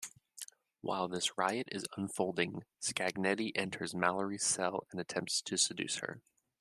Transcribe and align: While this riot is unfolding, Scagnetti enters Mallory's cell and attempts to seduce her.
While 0.81 1.07
this 1.09 1.37
riot 1.37 1.69
is 1.71 1.85
unfolding, 1.95 2.63
Scagnetti 2.81 3.51
enters 3.53 3.93
Mallory's 3.93 4.43
cell 4.43 4.87
and 4.91 4.99
attempts 4.99 5.43
to 5.43 5.57
seduce 5.57 5.97
her. 5.97 6.23